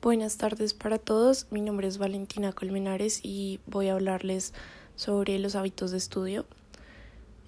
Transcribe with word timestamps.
Buenas 0.00 0.36
tardes 0.36 0.74
para 0.74 0.98
todos, 0.98 1.48
mi 1.50 1.60
nombre 1.60 1.88
es 1.88 1.98
Valentina 1.98 2.52
Colmenares 2.52 3.18
y 3.24 3.58
voy 3.66 3.88
a 3.88 3.94
hablarles 3.94 4.54
sobre 4.94 5.40
los 5.40 5.56
hábitos 5.56 5.90
de 5.90 5.96
estudio. 5.96 6.46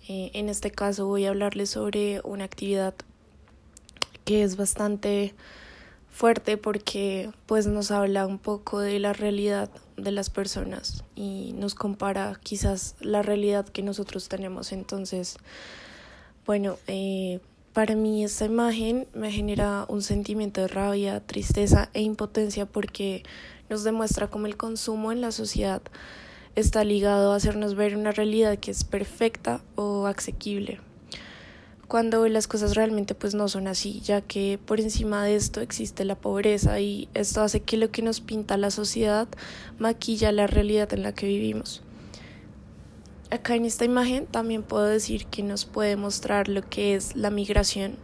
Eh, 0.08 0.32
en 0.34 0.48
este 0.48 0.72
caso 0.72 1.06
voy 1.06 1.26
a 1.26 1.28
hablarles 1.28 1.70
sobre 1.70 2.20
una 2.24 2.42
actividad 2.42 2.94
que 4.24 4.42
es 4.42 4.56
bastante 4.56 5.32
fuerte 6.10 6.56
porque 6.56 7.30
pues 7.46 7.68
nos 7.68 7.92
habla 7.92 8.26
un 8.26 8.40
poco 8.40 8.80
de 8.80 8.98
la 8.98 9.12
realidad 9.12 9.70
de 9.96 10.10
las 10.10 10.28
personas 10.28 11.04
y 11.14 11.52
nos 11.54 11.76
compara 11.76 12.40
quizás 12.42 12.96
la 12.98 13.22
realidad 13.22 13.68
que 13.68 13.84
nosotros 13.84 14.28
tenemos. 14.28 14.72
Entonces, 14.72 15.36
bueno, 16.46 16.78
eh, 16.88 17.38
para 17.80 17.96
mí 17.96 18.22
esta 18.22 18.44
imagen 18.44 19.06
me 19.14 19.32
genera 19.32 19.86
un 19.88 20.02
sentimiento 20.02 20.60
de 20.60 20.68
rabia, 20.68 21.18
tristeza 21.20 21.88
e 21.94 22.02
impotencia 22.02 22.66
porque 22.66 23.22
nos 23.70 23.84
demuestra 23.84 24.28
cómo 24.28 24.44
el 24.44 24.58
consumo 24.58 25.12
en 25.12 25.22
la 25.22 25.32
sociedad 25.32 25.80
está 26.56 26.84
ligado 26.84 27.32
a 27.32 27.36
hacernos 27.36 27.76
ver 27.76 27.96
una 27.96 28.12
realidad 28.12 28.58
que 28.58 28.70
es 28.70 28.84
perfecta 28.84 29.62
o 29.76 30.04
asequible 30.04 30.78
cuando 31.88 32.28
las 32.28 32.46
cosas 32.46 32.74
realmente 32.74 33.14
pues 33.14 33.34
no 33.34 33.48
son 33.48 33.66
así, 33.66 34.02
ya 34.02 34.20
que 34.20 34.58
por 34.62 34.78
encima 34.78 35.24
de 35.24 35.36
esto 35.36 35.62
existe 35.62 36.04
la 36.04 36.16
pobreza 36.16 36.80
y 36.80 37.08
esto 37.14 37.40
hace 37.40 37.60
que 37.60 37.78
lo 37.78 37.90
que 37.90 38.02
nos 38.02 38.20
pinta 38.20 38.58
la 38.58 38.70
sociedad 38.70 39.26
maquilla 39.78 40.32
la 40.32 40.46
realidad 40.46 40.92
en 40.92 41.02
la 41.02 41.14
que 41.14 41.26
vivimos. 41.26 41.82
Acá 43.32 43.54
en 43.54 43.64
esta 43.64 43.84
imagen 43.84 44.26
también 44.26 44.64
puedo 44.64 44.86
decir 44.86 45.26
que 45.26 45.44
nos 45.44 45.64
puede 45.64 45.94
mostrar 45.94 46.48
lo 46.48 46.68
que 46.68 46.96
es 46.96 47.14
la 47.14 47.30
migración. 47.30 47.96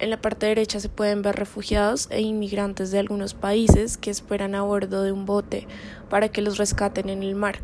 En 0.00 0.10
la 0.10 0.20
parte 0.20 0.46
derecha 0.46 0.80
se 0.80 0.88
pueden 0.88 1.22
ver 1.22 1.36
refugiados 1.36 2.08
e 2.10 2.20
inmigrantes 2.20 2.90
de 2.90 2.98
algunos 2.98 3.34
países 3.34 3.96
que 3.96 4.10
esperan 4.10 4.56
a 4.56 4.62
bordo 4.62 5.04
de 5.04 5.12
un 5.12 5.24
bote 5.24 5.68
para 6.08 6.30
que 6.30 6.42
los 6.42 6.58
rescaten 6.58 7.10
en 7.10 7.22
el 7.22 7.36
mar. 7.36 7.60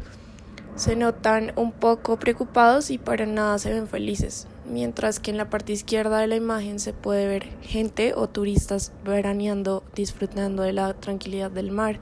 Se 0.77 0.94
notan 0.94 1.52
un 1.56 1.72
poco 1.72 2.20
preocupados 2.20 2.92
y 2.92 2.98
para 2.98 3.27
nada 3.27 3.58
se 3.58 3.72
ven 3.72 3.88
felices, 3.88 4.47
mientras 4.64 5.19
que 5.19 5.32
en 5.32 5.38
la 5.38 5.50
parte 5.50 5.72
izquierda 5.72 6.20
de 6.20 6.28
la 6.28 6.36
imagen 6.36 6.78
se 6.78 6.92
puede 6.92 7.27
ver 7.27 7.48
gente 7.62 8.14
o 8.14 8.28
turistas 8.28 8.92
veraneando, 9.05 9.82
disfrutando 9.97 10.62
de 10.62 10.72
la 10.72 10.94
tranquilidad 10.94 11.50
del 11.50 11.72
mar 11.72 11.98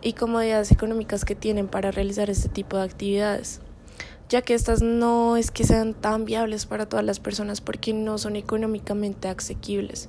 y 0.00 0.14
comodidades 0.14 0.72
económicas 0.72 1.26
que 1.26 1.34
tienen 1.34 1.68
para 1.68 1.90
realizar 1.90 2.30
este 2.30 2.48
tipo 2.48 2.78
de 2.78 2.84
actividades 2.84 3.60
ya 4.28 4.42
que 4.42 4.54
estas 4.54 4.82
no 4.82 5.36
es 5.36 5.50
que 5.50 5.64
sean 5.64 5.94
tan 5.94 6.24
viables 6.24 6.66
para 6.66 6.86
todas 6.86 7.04
las 7.04 7.20
personas 7.20 7.60
porque 7.60 7.92
no 7.92 8.18
son 8.18 8.36
económicamente 8.36 9.28
asequibles. 9.28 10.08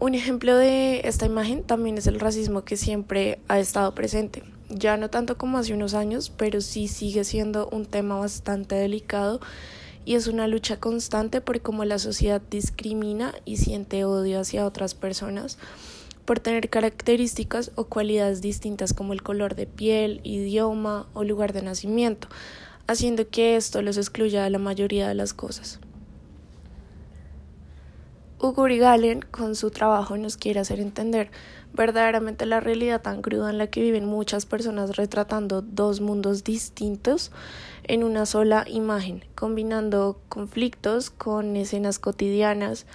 Un 0.00 0.14
ejemplo 0.14 0.56
de 0.56 1.02
esta 1.04 1.26
imagen 1.26 1.62
también 1.62 1.96
es 1.96 2.08
el 2.08 2.18
racismo 2.18 2.64
que 2.64 2.76
siempre 2.76 3.38
ha 3.46 3.60
estado 3.60 3.94
presente, 3.94 4.42
ya 4.68 4.96
no 4.96 5.10
tanto 5.10 5.38
como 5.38 5.58
hace 5.58 5.74
unos 5.74 5.94
años, 5.94 6.32
pero 6.36 6.60
sí 6.60 6.88
sigue 6.88 7.22
siendo 7.22 7.68
un 7.68 7.86
tema 7.86 8.18
bastante 8.18 8.74
delicado 8.74 9.40
y 10.04 10.16
es 10.16 10.26
una 10.26 10.48
lucha 10.48 10.80
constante 10.80 11.40
por 11.40 11.60
cómo 11.60 11.84
la 11.84 12.00
sociedad 12.00 12.42
discrimina 12.50 13.32
y 13.44 13.58
siente 13.58 14.04
odio 14.04 14.40
hacia 14.40 14.66
otras 14.66 14.94
personas 14.94 15.58
por 16.24 16.40
tener 16.40 16.68
características 16.70 17.72
o 17.74 17.84
cualidades 17.84 18.40
distintas 18.40 18.92
como 18.92 19.12
el 19.12 19.22
color 19.22 19.54
de 19.54 19.66
piel, 19.66 20.20
idioma 20.24 21.06
o 21.14 21.24
lugar 21.24 21.52
de 21.52 21.62
nacimiento, 21.62 22.28
haciendo 22.86 23.28
que 23.28 23.56
esto 23.56 23.82
los 23.82 23.96
excluya 23.96 24.44
de 24.44 24.50
la 24.50 24.58
mayoría 24.58 25.08
de 25.08 25.14
las 25.14 25.34
cosas. 25.34 25.80
Hugo 28.42 28.64
Galen 28.64 29.22
con 29.22 29.54
su 29.54 29.70
trabajo 29.70 30.16
nos 30.16 30.36
quiere 30.36 30.58
hacer 30.58 30.80
entender 30.80 31.30
verdaderamente 31.72 32.44
la 32.44 32.58
realidad 32.58 33.00
tan 33.00 33.22
cruda 33.22 33.50
en 33.50 33.56
la 33.56 33.68
que 33.68 33.80
viven 33.80 34.04
muchas 34.04 34.46
personas 34.46 34.96
retratando 34.96 35.62
dos 35.62 36.00
mundos 36.00 36.42
distintos 36.42 37.30
en 37.84 38.02
una 38.02 38.26
sola 38.26 38.64
imagen, 38.66 39.24
combinando 39.36 40.20
conflictos 40.28 41.10
con 41.10 41.54
escenas 41.54 42.00
cotidianas, 42.00 42.86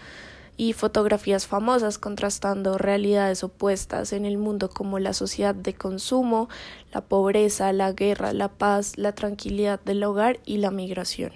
y 0.57 0.73
fotografías 0.73 1.45
famosas 1.45 1.99
contrastando 1.99 2.79
realidades 2.79 3.43
opuestas 3.43 4.11
en 4.11 4.25
el 4.25 4.39
mundo 4.39 4.69
como 4.69 4.97
la 4.97 5.13
sociedad 5.13 5.53
de 5.53 5.75
consumo, 5.75 6.49
la 6.91 7.01
pobreza, 7.01 7.71
la 7.71 7.93
guerra, 7.93 8.33
la 8.33 8.49
paz, 8.49 8.97
la 8.97 9.13
tranquilidad 9.13 9.79
del 9.79 10.03
hogar 10.03 10.39
y 10.45 10.57
la 10.57 10.71
migración. 10.71 11.33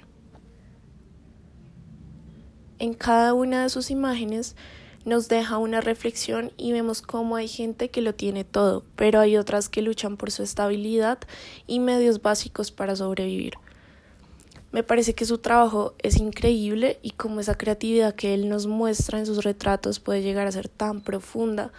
En 2.79 2.95
cada 2.95 3.35
una 3.35 3.61
de 3.61 3.69
sus 3.69 3.91
imágenes 3.91 4.55
nos 5.05 5.27
deja 5.27 5.59
una 5.59 5.81
reflexión 5.81 6.51
y 6.57 6.71
vemos 6.71 7.03
cómo 7.03 7.35
hay 7.35 7.47
gente 7.47 7.89
que 7.89 8.01
lo 8.01 8.15
tiene 8.15 8.43
todo, 8.43 8.83
pero 8.95 9.19
hay 9.19 9.37
otras 9.37 9.69
que 9.69 9.83
luchan 9.83 10.17
por 10.17 10.31
su 10.31 10.41
estabilidad 10.41 11.19
y 11.67 11.79
medios 11.79 12.23
básicos 12.23 12.71
para 12.71 12.95
sobrevivir. 12.95 13.53
Me 14.71 14.83
parece 14.83 15.13
que 15.13 15.25
su 15.25 15.39
trabajo 15.39 15.95
es 15.99 16.15
increíble 16.15 16.97
y 17.01 17.11
como 17.11 17.41
esa 17.41 17.57
creatividad 17.57 18.15
que 18.15 18.33
él 18.33 18.47
nos 18.47 18.67
muestra 18.67 19.19
en 19.19 19.25
sus 19.25 19.43
retratos 19.43 19.99
puede 19.99 20.21
llegar 20.21 20.47
a 20.47 20.51
ser 20.51 20.69
tan 20.69 21.01
profunda 21.01 21.73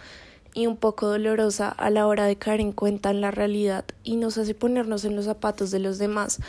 y 0.53 0.67
un 0.67 0.77
poco 0.77 1.07
dolorosa 1.07 1.69
a 1.69 1.89
la 1.89 2.05
hora 2.05 2.25
de 2.25 2.35
caer 2.35 2.61
en 2.61 2.71
cuenta 2.71 3.09
en 3.09 3.21
la 3.21 3.31
realidad 3.31 3.85
y 4.03 4.17
nos 4.17 4.37
hace 4.37 4.53
ponernos 4.53 5.05
en 5.05 5.15
los 5.15 5.25
zapatos 5.25 5.71
de 5.71 5.79
los 5.79 5.97
demás, 5.97 6.39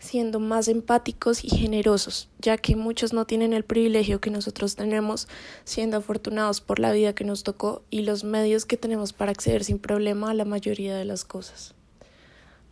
siendo 0.00 0.40
más 0.40 0.66
empáticos 0.66 1.44
y 1.44 1.50
generosos, 1.50 2.28
ya 2.40 2.58
que 2.58 2.74
muchos 2.74 3.12
no 3.12 3.24
tienen 3.24 3.52
el 3.52 3.64
privilegio 3.64 4.20
que 4.20 4.30
nosotros 4.30 4.74
tenemos, 4.74 5.28
siendo 5.62 5.98
afortunados 5.98 6.60
por 6.60 6.80
la 6.80 6.90
vida 6.90 7.14
que 7.14 7.22
nos 7.22 7.44
tocó 7.44 7.84
y 7.90 8.02
los 8.02 8.24
medios 8.24 8.66
que 8.66 8.76
tenemos 8.76 9.12
para 9.12 9.30
acceder 9.30 9.62
sin 9.62 9.78
problema 9.78 10.30
a 10.30 10.34
la 10.34 10.44
mayoría 10.44 10.96
de 10.96 11.04
las 11.04 11.24
cosas. 11.24 11.76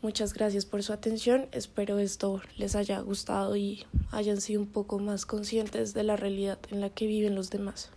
Muchas 0.01 0.33
gracias 0.33 0.65
por 0.65 0.85
su 0.85 0.93
atención. 0.93 1.49
Espero 1.51 1.99
esto 1.99 2.41
les 2.57 2.77
haya 2.77 3.01
gustado 3.01 3.57
y 3.57 3.85
hayan 4.13 4.41
sido 4.41 4.61
un 4.61 4.69
poco 4.69 5.01
más 5.01 5.27
conscientes 5.27 5.93
de 5.93 6.05
la 6.05 6.17
realidad 6.17 6.59
en 6.71 6.81
la 6.81 6.91
que 6.91 7.09
viven 7.09 7.35
los 7.35 7.51
demás. 7.51 7.91